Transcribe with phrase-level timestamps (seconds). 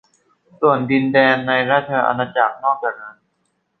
[0.61, 3.17] ส่วนดินแดนในราชอาณาจักรนอกจากนั้น